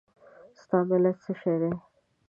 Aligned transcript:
ستا 0.61 0.77
ملت 0.89 1.17
څه 1.23 1.31
شی 1.39 1.55
دی؟ 1.61 1.71